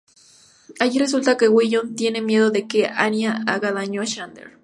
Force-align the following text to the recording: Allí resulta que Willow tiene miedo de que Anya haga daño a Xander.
Allí 0.79 0.97
resulta 0.97 1.37
que 1.37 1.47
Willow 1.47 1.87
tiene 1.93 2.23
miedo 2.23 2.49
de 2.49 2.67
que 2.67 2.87
Anya 2.87 3.43
haga 3.45 3.71
daño 3.71 4.01
a 4.01 4.07
Xander. 4.07 4.57